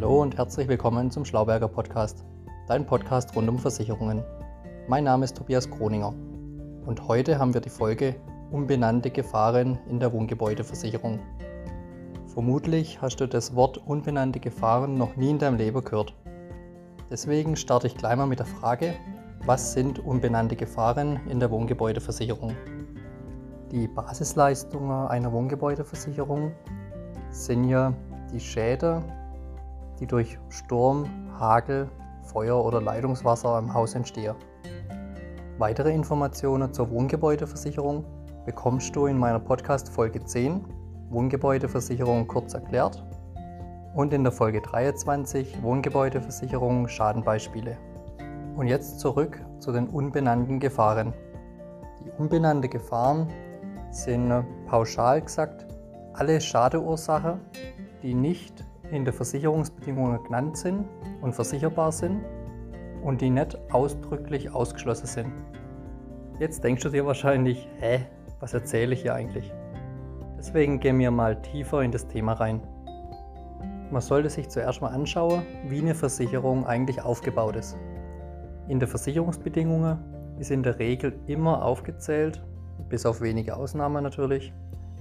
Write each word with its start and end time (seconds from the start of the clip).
Hallo 0.00 0.22
und 0.22 0.38
herzlich 0.38 0.68
willkommen 0.68 1.10
zum 1.10 1.24
Schlauberger 1.24 1.66
Podcast, 1.66 2.24
dein 2.68 2.86
Podcast 2.86 3.34
rund 3.34 3.48
um 3.48 3.58
Versicherungen. 3.58 4.22
Mein 4.86 5.02
Name 5.02 5.24
ist 5.24 5.36
Tobias 5.36 5.68
Kroninger 5.68 6.14
und 6.86 7.08
heute 7.08 7.40
haben 7.40 7.52
wir 7.52 7.60
die 7.60 7.68
Folge 7.68 8.14
Unbenannte 8.52 9.10
Gefahren 9.10 9.76
in 9.90 9.98
der 9.98 10.12
Wohngebäudeversicherung. 10.12 11.18
Vermutlich 12.32 13.02
hast 13.02 13.16
du 13.16 13.26
das 13.26 13.56
Wort 13.56 13.78
unbenannte 13.88 14.38
Gefahren 14.38 14.96
noch 14.96 15.16
nie 15.16 15.30
in 15.30 15.40
deinem 15.40 15.56
Leben 15.56 15.82
gehört. 15.82 16.14
Deswegen 17.10 17.56
starte 17.56 17.88
ich 17.88 17.96
gleich 17.96 18.14
mal 18.14 18.28
mit 18.28 18.38
der 18.38 18.46
Frage, 18.46 18.94
was 19.46 19.72
sind 19.72 19.98
unbenannte 19.98 20.54
Gefahren 20.54 21.18
in 21.28 21.40
der 21.40 21.50
Wohngebäudeversicherung? 21.50 22.54
Die 23.72 23.88
Basisleistungen 23.88 25.08
einer 25.08 25.32
Wohngebäudeversicherung 25.32 26.52
sind 27.30 27.64
ja 27.64 27.92
die 28.32 28.38
Schäden, 28.38 29.02
die 30.00 30.06
durch 30.06 30.38
Sturm, 30.48 31.06
Hagel, 31.38 31.88
Feuer 32.22 32.64
oder 32.64 32.80
Leitungswasser 32.80 33.58
im 33.58 33.72
Haus 33.72 33.94
entstehen. 33.94 34.34
Weitere 35.58 35.92
Informationen 35.92 36.72
zur 36.72 36.90
Wohngebäudeversicherung 36.90 38.04
bekommst 38.46 38.94
du 38.94 39.06
in 39.06 39.18
meiner 39.18 39.40
Podcast 39.40 39.88
Folge 39.88 40.24
10 40.24 40.64
Wohngebäudeversicherung 41.10 42.28
kurz 42.28 42.54
erklärt 42.54 43.02
und 43.94 44.12
in 44.12 44.22
der 44.22 44.32
Folge 44.32 44.60
23 44.60 45.62
Wohngebäudeversicherung 45.62 46.86
Schadenbeispiele. 46.86 47.76
Und 48.56 48.68
jetzt 48.68 49.00
zurück 49.00 49.44
zu 49.58 49.72
den 49.72 49.88
unbenannten 49.88 50.60
Gefahren. 50.60 51.14
Die 52.04 52.10
unbenannten 52.18 52.70
Gefahren 52.70 53.28
sind 53.90 54.44
pauschal 54.66 55.22
gesagt 55.22 55.66
alle 56.12 56.40
Schadeursachen, 56.40 57.40
die 58.02 58.14
nicht 58.14 58.64
in 58.90 59.04
den 59.04 59.14
Versicherungsbedingungen 59.14 60.22
genannt 60.24 60.56
sind 60.56 60.84
und 61.20 61.34
versicherbar 61.34 61.92
sind 61.92 62.20
und 63.02 63.20
die 63.20 63.30
nicht 63.30 63.58
ausdrücklich 63.72 64.50
ausgeschlossen 64.50 65.06
sind. 65.06 65.32
Jetzt 66.38 66.62
denkst 66.62 66.82
du 66.82 66.88
dir 66.88 67.04
wahrscheinlich, 67.04 67.68
hä, 67.80 68.00
was 68.40 68.54
erzähle 68.54 68.94
ich 68.94 69.02
hier 69.02 69.14
eigentlich? 69.14 69.52
Deswegen 70.36 70.78
gehen 70.78 70.98
wir 70.98 71.10
mal 71.10 71.40
tiefer 71.42 71.82
in 71.82 71.90
das 71.90 72.06
Thema 72.06 72.34
rein. 72.34 72.60
Man 73.90 74.02
sollte 74.02 74.30
sich 74.30 74.48
zuerst 74.48 74.80
mal 74.80 74.88
anschauen, 74.88 75.42
wie 75.66 75.80
eine 75.80 75.94
Versicherung 75.94 76.66
eigentlich 76.66 77.02
aufgebaut 77.02 77.56
ist. 77.56 77.76
In 78.68 78.78
den 78.78 78.88
Versicherungsbedingungen 78.88 79.98
ist 80.38 80.50
in 80.50 80.62
der 80.62 80.78
Regel 80.78 81.18
immer 81.26 81.64
aufgezählt, 81.64 82.44
bis 82.88 83.06
auf 83.06 83.20
wenige 83.20 83.56
Ausnahmen 83.56 84.04
natürlich, 84.04 84.52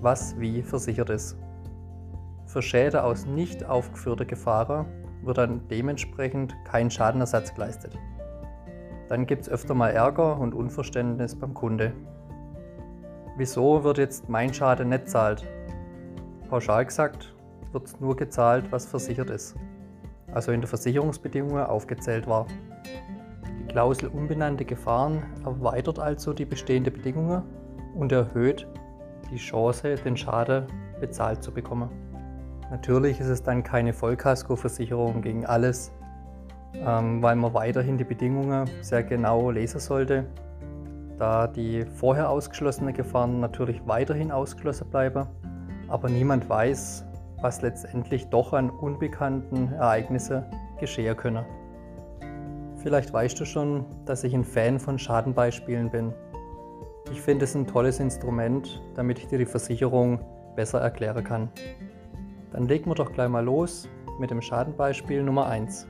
was 0.02 0.40
wie 0.40 0.64
versichert 0.64 1.10
ist. 1.10 1.38
Für 2.58 2.64
Schäden 2.64 3.02
aus 3.02 3.28
nicht 3.28 3.64
aufgeführter 3.64 4.26
Gefahren 4.26 4.88
wird 5.22 5.38
dann 5.38 5.68
dementsprechend 5.68 6.56
kein 6.66 6.90
Schadenersatz 6.90 7.54
geleistet. 7.54 7.96
Dann 9.10 9.28
gibt 9.28 9.44
es 9.44 9.50
öfter 9.50 9.76
mal 9.76 9.90
Ärger 9.90 10.40
und 10.40 10.56
Unverständnis 10.56 11.36
beim 11.36 11.54
Kunde. 11.54 11.94
Wieso 13.38 13.84
wird 13.84 14.00
jetzt 14.00 14.28
mein 14.28 14.56
Schaden 14.56 14.90
nicht 14.90 15.08
zahlt? 15.08 15.46
Pauschal 16.50 16.88
gesagt 16.88 17.36
wird 17.74 18.02
nur 18.02 18.16
gezahlt, 18.16 18.72
was 18.72 18.88
versichert 18.88 19.30
ist, 19.30 19.56
also 20.34 20.52
in 20.52 20.62
der 20.62 20.68
Versicherungsbedingungen 20.68 21.64
aufgezählt 21.64 22.26
war. 22.26 22.48
Die 23.60 23.68
Klausel 23.68 24.10
unbenannte 24.10 24.66
Gefahren 24.66 25.24
erweitert 25.46 26.00
also 26.00 26.34
die 26.34 26.46
bestehenden 26.46 26.92
Bedingungen 26.92 27.44
und 27.94 28.12
erhöht 28.12 28.68
die 29.30 29.38
Chance, 29.38 29.94
den 29.94 30.18
Schaden 30.18 30.66
bezahlt 31.00 31.44
zu 31.44 31.52
bekommen. 31.52 32.07
Natürlich 32.70 33.20
ist 33.20 33.28
es 33.28 33.44
dann 33.44 33.64
keine 33.64 33.94
Vollkaskoversicherung 33.94 35.22
gegen 35.22 35.46
alles, 35.46 35.92
ähm, 36.74 37.24
weil 37.24 37.36
man 37.36 37.54
weiterhin 37.54 37.98
die 37.98 38.04
Bedingungen 38.04 38.70
sehr 38.82 39.04
genau 39.04 39.52
lesen 39.52 39.80
sollte, 39.80 40.26
da 41.18 41.48
die 41.48 41.86
vorher 41.86 42.30
ausgeschlossenen 42.30 42.94
Gefahren 42.94 43.40
natürlich 43.40 43.82
weiterhin 43.86 44.32
ausgeschlossen 44.32 44.90
bleiben, 44.90 45.28
aber 45.88 46.10
niemand 46.10 46.50
weiß, 46.50 47.06
was 47.42 47.62
letztendlich 47.62 48.28
doch 48.28 48.52
an 48.52 48.70
unbekannten 48.70 49.72
Ereignissen 49.74 50.44
geschehen 50.80 51.16
können. 51.16 51.46
Vielleicht 52.84 53.14
weißt 53.14 53.40
du 53.40 53.46
schon, 53.46 53.86
dass 54.06 54.24
ich 54.24 54.34
ein 54.34 54.44
Fan 54.44 54.80
von 54.80 55.00
Schadenbeispielen 55.00 55.90
bin. 55.90 56.14
Ich 57.12 57.22
finde 57.22 57.46
es 57.46 57.56
ein 57.56 57.66
tolles 57.66 58.00
Instrument, 58.00 58.82
damit 58.96 59.20
ich 59.20 59.28
dir 59.28 59.38
die 59.38 59.46
Versicherung 59.46 60.20
besser 60.56 60.82
erklären 60.82 61.24
kann. 61.24 61.50
Dann 62.52 62.68
legen 62.68 62.90
wir 62.90 62.96
doch 62.96 63.12
gleich 63.12 63.30
mal 63.30 63.44
los 63.44 63.90
mit 64.20 64.32
dem 64.32 64.42
Schadenbeispiel 64.42 65.22
Nummer 65.22 65.48
1. 65.48 65.88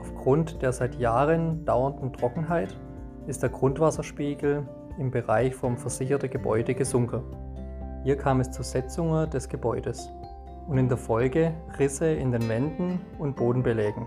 Aufgrund 0.00 0.60
der 0.60 0.72
seit 0.72 0.96
Jahren 0.96 1.64
dauernden 1.64 2.12
Trockenheit 2.12 2.76
ist 3.26 3.42
der 3.42 3.50
Grundwasserspiegel 3.50 4.68
im 4.98 5.10
Bereich 5.10 5.54
vom 5.54 5.76
versicherten 5.76 6.30
Gebäude 6.30 6.74
gesunken. 6.74 7.22
Hier 8.04 8.16
kam 8.16 8.40
es 8.40 8.50
zu 8.50 8.62
Setzungen 8.62 9.28
des 9.30 9.48
Gebäudes 9.48 10.10
und 10.68 10.78
in 10.78 10.88
der 10.88 10.98
Folge 10.98 11.54
Risse 11.78 12.06
in 12.06 12.32
den 12.32 12.48
Wänden 12.48 13.00
und 13.18 13.36
Bodenbelägen. 13.36 14.06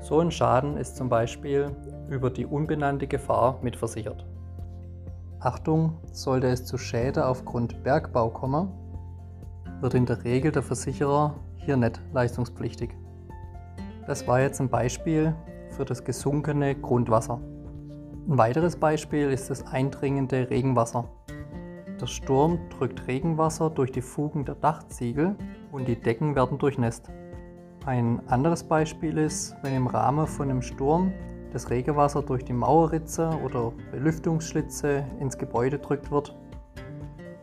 So 0.00 0.20
ein 0.20 0.30
Schaden 0.30 0.76
ist 0.76 0.96
zum 0.96 1.08
Beispiel 1.08 1.70
über 2.08 2.30
die 2.30 2.46
unbenannte 2.46 3.06
Gefahr 3.06 3.58
mitversichert. 3.62 4.26
Achtung, 5.40 5.98
sollte 6.12 6.48
es 6.48 6.64
zu 6.64 6.78
Schäden 6.78 7.22
aufgrund 7.22 7.82
Bergbau 7.82 8.30
kommen, 8.30 8.72
wird 9.84 9.92
in 9.92 10.06
der 10.06 10.24
Regel 10.24 10.50
der 10.50 10.62
Versicherer 10.62 11.34
hier 11.56 11.76
nicht 11.76 12.00
leistungspflichtig. 12.14 12.96
Das 14.06 14.26
war 14.26 14.40
jetzt 14.40 14.58
ein 14.58 14.70
Beispiel 14.70 15.34
für 15.68 15.84
das 15.84 16.02
gesunkene 16.02 16.74
Grundwasser. 16.74 17.38
Ein 18.26 18.38
weiteres 18.38 18.76
Beispiel 18.76 19.30
ist 19.30 19.50
das 19.50 19.66
eindringende 19.66 20.48
Regenwasser. 20.48 21.10
Der 22.00 22.06
Sturm 22.06 22.60
drückt 22.70 23.06
Regenwasser 23.06 23.68
durch 23.68 23.92
die 23.92 24.00
Fugen 24.00 24.46
der 24.46 24.54
Dachziegel 24.54 25.36
und 25.70 25.86
die 25.86 26.00
Decken 26.00 26.34
werden 26.34 26.56
durchnässt. 26.56 27.10
Ein 27.84 28.26
anderes 28.28 28.64
Beispiel 28.64 29.18
ist, 29.18 29.54
wenn 29.60 29.74
im 29.74 29.86
Rahmen 29.86 30.26
von 30.26 30.48
einem 30.48 30.62
Sturm 30.62 31.12
das 31.52 31.68
Regenwasser 31.68 32.22
durch 32.22 32.42
die 32.42 32.54
Mauerritze 32.54 33.38
oder 33.44 33.70
Belüftungsschlitze 33.92 35.04
ins 35.20 35.36
Gebäude 35.36 35.78
drückt 35.78 36.10
wird, 36.10 36.34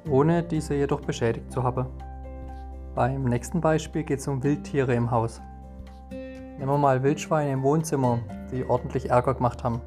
ohne 0.09 0.41
diese 0.41 0.73
jedoch 0.73 1.01
beschädigt 1.01 1.51
zu 1.51 1.61
haben. 1.61 1.85
Beim 2.93 3.23
nächsten 3.23 3.61
Beispiel 3.61 4.03
geht 4.03 4.19
es 4.19 4.27
um 4.27 4.43
Wildtiere 4.43 4.93
im 4.93 5.11
Haus. 5.11 5.41
Nehmen 6.09 6.67
wir 6.67 6.77
mal 6.77 7.01
Wildschweine 7.03 7.53
im 7.53 7.63
Wohnzimmer, 7.63 8.19
die 8.51 8.65
ordentlich 8.65 9.09
Ärger 9.09 9.33
gemacht 9.33 9.63
haben. 9.63 9.79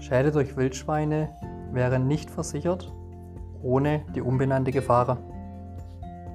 Schäden 0.00 0.32
durch 0.32 0.56
Wildschweine 0.56 1.28
wären 1.70 2.08
nicht 2.08 2.28
versichert, 2.28 2.92
ohne 3.62 4.04
die 4.16 4.20
unbenannte 4.20 4.72
Gefahr. 4.72 5.18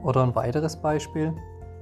Oder 0.03 0.23
ein 0.23 0.33
weiteres 0.35 0.77
Beispiel, 0.77 1.33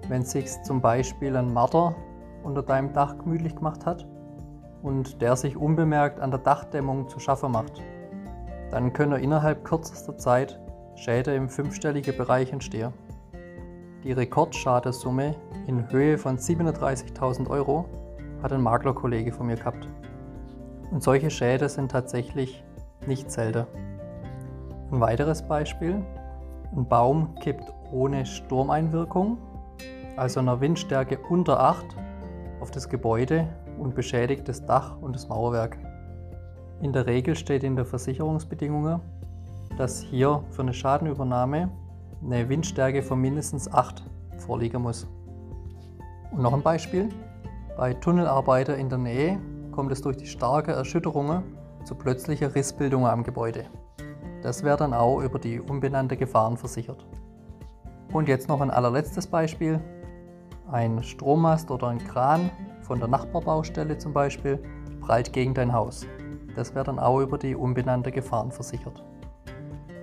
wenn 0.10 0.26
sich 0.26 0.50
zum 0.64 0.82
Beispiel 0.82 1.36
ein 1.38 1.54
Marder 1.54 1.96
unter 2.42 2.64
deinem 2.64 2.94
Dach 2.94 3.20
gemütlich 3.20 3.56
gemacht 3.56 3.86
hat 3.86 4.08
und 4.82 5.22
der 5.22 5.36
sich 5.36 5.56
unbemerkt 5.56 6.20
an 6.20 6.32
der 6.32 6.40
Dachdämmung 6.40 7.08
zu 7.08 7.20
schaffen 7.20 7.52
macht, 7.52 7.84
dann 8.72 8.94
können 8.94 9.22
innerhalb 9.22 9.64
kürzester 9.64 10.18
Zeit 10.18 10.60
Schäden 10.96 11.36
im 11.36 11.50
fünfstelligen 11.50 12.18
Bereich 12.18 12.52
entstehen. 12.52 12.94
Die 14.04 14.14
Rekordschadenssumme 14.14 15.36
in 15.68 15.92
Höhe 15.92 16.18
von 16.18 16.38
37.000 16.38 17.48
Euro 17.50 17.86
hat 18.42 18.52
ein 18.52 18.62
Maklerkollege 18.62 19.32
von 19.32 19.46
mir 19.46 19.58
gehabt. 19.58 19.88
Und 20.90 21.04
solche 21.04 21.30
Schäden 21.30 21.70
sind 21.70 21.92
tatsächlich 21.92 22.64
nicht 23.06 23.30
selten. 23.30 23.68
Ein 24.92 25.00
weiteres 25.00 25.44
Beispiel. 25.44 26.04
Ein 26.76 26.88
Baum 26.88 27.36
kippt 27.36 27.72
ohne 27.92 28.26
Sturmeinwirkung, 28.26 29.38
also 30.18 30.40
einer 30.40 30.60
Windstärke 30.62 31.20
unter 31.30 31.60
8, 31.60 31.86
auf 32.60 32.72
das 32.72 32.90
Gebäude 32.90 33.48
und 33.78 33.94
beschädigt 33.94 34.48
das 34.48 34.66
Dach 34.66 34.98
und 35.00 35.14
das 35.14 35.30
Mauerwerk. 35.30 35.78
In 36.82 36.92
der 36.92 37.06
Regel 37.06 37.36
steht 37.36 37.64
in 37.64 37.76
der 37.76 37.86
Versicherungsbedingungen, 37.86 39.00
dass 39.78 40.02
hier 40.02 40.44
für 40.50 40.64
eine 40.64 40.74
Schadenübernahme 40.74 41.70
eine 42.24 42.48
Windstärke 42.50 43.02
von 43.02 43.20
mindestens 43.20 43.72
8 43.72 44.04
vorliegen 44.38 44.82
muss. 44.82 45.08
Und 46.32 46.42
noch 46.42 46.54
ein 46.54 46.62
Beispiel. 46.62 47.10
Bei 47.78 47.94
Tunnelarbeiter 47.94 48.78
in 48.78 48.90
der 48.90 48.98
Nähe 48.98 49.40
kommt 49.72 49.92
es 49.92 50.02
durch 50.02 50.18
die 50.18 50.28
starke 50.28 50.72
Erschütterungen 50.72 51.44
zu 51.84 51.96
plötzlicher 51.96 52.54
Rissbildung 52.54 53.08
am 53.08 53.24
Gebäude. 53.24 53.66
Das 54.42 54.64
wäre 54.64 54.78
dann 54.78 54.94
auch 54.94 55.22
über 55.22 55.40
die 55.40 55.60
unbenannte 55.60 56.18
Gefahren 56.18 56.58
versichert. 56.58 57.06
Und 58.12 58.28
jetzt 58.28 58.50
noch 58.50 58.62
ein 58.62 58.72
allerletztes 58.72 59.28
Beispiel. 59.28 59.80
Ein 60.72 61.04
Strommast 61.04 61.72
oder 61.72 61.88
ein 61.88 62.00
Kran 62.00 62.50
von 62.82 63.00
der 63.00 63.08
Nachbarbaustelle 63.08 63.98
zum 63.98 64.14
Beispiel 64.14 64.60
prallt 65.02 65.34
gegen 65.34 65.54
dein 65.54 65.74
Haus. 65.74 66.06
Das 66.56 66.76
wäre 66.76 66.86
dann 66.86 67.00
auch 67.00 67.20
über 67.20 67.38
die 67.38 67.56
unbenannte 67.56 68.12
Gefahren 68.12 68.52
versichert. 68.52 69.04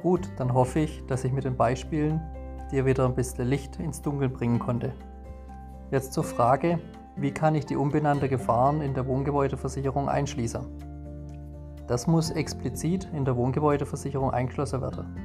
Gut, 0.03 0.31
dann 0.37 0.55
hoffe 0.55 0.79
ich, 0.79 1.05
dass 1.07 1.25
ich 1.25 1.33
mit 1.33 1.45
den 1.45 1.57
Beispielen 1.57 2.21
dir 2.71 2.87
wieder 2.87 3.05
ein 3.05 3.15
bisschen 3.15 3.49
Licht 3.49 3.81
ins 3.81 4.01
Dunkel 4.01 4.29
bringen 4.29 4.59
konnte. 4.59 4.93
Jetzt 5.91 6.13
zur 6.13 6.23
Frage, 6.23 6.79
wie 7.17 7.33
kann 7.33 7.57
ich 7.57 7.67
die 7.67 7.77
unbenannte 7.77 8.29
Gefahren 8.29 8.81
in 8.81 8.95
der 8.95 9.07
Wohngebäudeversicherung 9.07 10.09
einschließen? 10.09 10.65
Das 11.89 12.07
muss 12.07 12.31
explizit 12.31 13.09
in 13.13 13.25
der 13.25 13.35
Wohngebäudeversicherung 13.37 14.31
eingeschlossen 14.31 14.83
werden. 14.83 15.17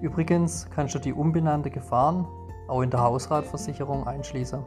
Übrigens 0.00 0.68
kannst 0.70 0.94
du 0.94 0.98
die 0.98 1.12
unbenannte 1.12 1.70
Gefahren 1.70 2.26
auch 2.68 2.80
in 2.80 2.90
der 2.90 3.02
Hausratversicherung 3.02 4.06
einschließen. 4.06 4.62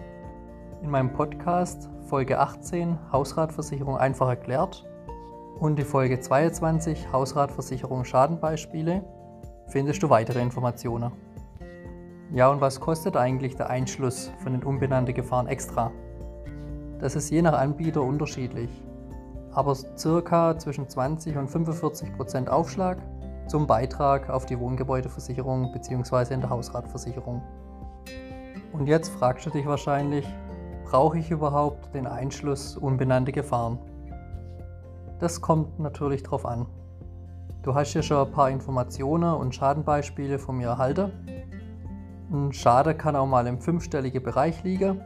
In 0.83 0.89
meinem 0.91 1.13
Podcast 1.13 1.89
Folge 2.09 2.37
18 2.37 3.11
Hausratversicherung 3.11 3.97
einfach 3.97 4.27
erklärt 4.27 4.85
und 5.59 5.77
die 5.79 5.83
Folge 5.83 6.19
22 6.19 7.11
Hausratversicherung 7.11 8.03
Schadenbeispiele 8.03 9.03
findest 9.67 10.03
du 10.03 10.09
weitere 10.09 10.41
Informationen. 10.41 11.11
Ja, 12.31 12.49
und 12.49 12.59
was 12.59 12.79
kostet 12.79 13.15
eigentlich 13.15 13.55
der 13.55 13.69
Einschluss 13.69 14.31
von 14.39 14.53
den 14.53 14.63
unbenannten 14.63 15.13
Gefahren 15.13 15.47
extra? 15.47 15.91
Das 16.99 17.15
ist 17.15 17.29
je 17.29 17.41
nach 17.41 17.53
Anbieter 17.53 18.01
unterschiedlich, 18.01 18.69
aber 19.51 19.75
circa 19.75 20.57
zwischen 20.57 20.89
20 20.89 21.37
und 21.37 21.47
45 21.47 22.13
Prozent 22.15 22.49
Aufschlag 22.49 22.97
zum 23.47 23.67
Beitrag 23.67 24.29
auf 24.29 24.45
die 24.45 24.59
Wohngebäudeversicherung 24.59 25.71
bzw. 25.71 26.33
in 26.33 26.41
der 26.41 26.49
Hausratversicherung. 26.49 27.41
Und 28.73 28.87
jetzt 28.87 29.09
fragst 29.09 29.45
du 29.45 29.51
dich 29.51 29.65
wahrscheinlich, 29.65 30.27
brauche 30.83 31.17
ich 31.17 31.31
überhaupt 31.31 31.93
den 31.93 32.07
Einschluss 32.07 32.75
unbenannte 32.75 33.31
Gefahren? 33.31 33.79
Das 35.19 35.41
kommt 35.41 35.79
natürlich 35.79 36.23
drauf 36.23 36.45
an. 36.45 36.65
Du 37.63 37.73
hast 37.73 37.93
ja 37.93 38.03
schon 38.03 38.27
ein 38.27 38.31
paar 38.31 38.49
Informationen 38.49 39.33
und 39.33 39.55
Schadenbeispiele 39.55 40.37
von 40.37 40.57
mir 40.57 40.67
erhalten. 40.67 41.11
Ein 42.31 42.51
Schade 42.51 42.95
kann 42.95 43.15
auch 43.15 43.25
mal 43.25 43.47
im 43.47 43.59
fünfstelligen 43.59 44.21
Bereich 44.21 44.63
liegen 44.63 45.01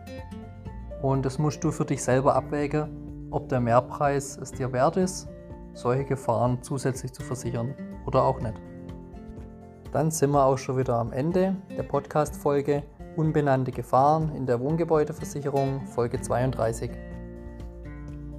und 1.02 1.26
das 1.26 1.38
musst 1.38 1.64
du 1.64 1.72
für 1.72 1.86
dich 1.86 2.04
selber 2.04 2.36
abwägen, 2.36 3.28
ob 3.32 3.50
der 3.50 3.60
Mehrpreis 3.60 4.38
es 4.38 4.52
dir 4.52 4.74
wert 4.74 4.98
ist, 4.98 5.28
solche 5.74 6.06
Gefahren 6.06 6.62
zusätzlich 6.62 7.14
zu 7.14 7.22
versichern 7.22 7.76
oder 8.06 8.24
auch 8.24 8.42
nicht. 8.42 8.56
Dann 9.92 10.12
sind 10.12 10.32
wir 10.32 10.44
auch 10.44 10.58
schon 10.58 10.78
wieder 10.78 10.98
am 10.98 11.14
Ende 11.14 11.56
der 11.78 11.84
Podcast-Folge 11.84 12.84
Unbenannte 13.16 13.72
Gefahren 13.72 14.36
in 14.36 14.46
der 14.46 14.60
Wohngebäudeversicherung, 14.60 15.86
Folge 15.88 16.22
32. 16.22 16.92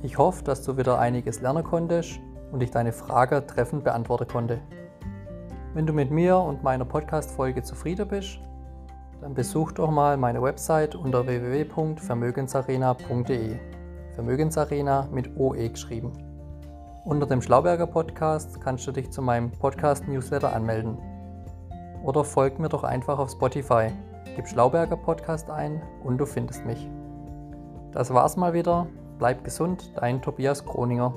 Ich 0.03 0.17
hoffe, 0.17 0.43
dass 0.45 0.63
du 0.63 0.79
wieder 0.79 0.99
einiges 0.99 1.43
lernen 1.43 1.63
konntest 1.63 2.21
und 2.53 2.63
ich 2.63 2.71
deine 2.71 2.93
Frage 2.93 3.47
treffend 3.47 3.85
beantworten 3.85 4.29
konnte. 4.29 4.63
Wenn 5.75 5.87
du 5.87 5.93
mit 5.93 6.11
mir 6.11 6.39
und 6.39 6.63
meiner 6.63 6.87
Podcast-Folge 6.87 7.63
zufrieden 7.63 8.09
bist, 8.09 8.39
dann 9.21 9.35
besuch 9.35 9.73
doch 9.73 9.91
mal 9.91 10.17
meine 10.17 10.41
Website 10.43 10.95
unter 10.95 11.27
www.vermögensarena.de. 11.27 13.59
Vermögensarena 14.15 15.07
mit 15.13 15.37
OE 15.37 15.69
geschrieben. 15.69 16.13
Unter 17.05 17.27
dem 17.27 17.43
Schlauberger 17.43 17.87
Podcast 17.87 18.59
kannst 18.61 18.87
du 18.87 18.93
dich 18.93 19.11
zu 19.11 19.21
meinem 19.21 19.51
Podcast-Newsletter 19.53 20.55
anmelden. 20.55 20.97
Oder 22.03 22.25
folg 22.25 22.59
mir 22.59 22.71
doch 22.71 22.85
einfach 22.85 23.19
auf 23.19 23.31
Spotify. 23.31 23.89
Gib 24.35 24.49
Schlauberger 24.49 24.97
Podcast 24.97 25.51
ein 25.51 25.83
und 26.03 26.17
du 26.19 26.25
findest 26.25 26.65
mich. 26.65 26.89
Das 27.93 28.15
war's 28.15 28.37
mal 28.37 28.55
wieder. 28.55 28.87
Bleib 29.21 29.45
gesund, 29.45 29.93
dein 29.97 30.23
Tobias 30.23 30.65
Kroninger. 30.65 31.13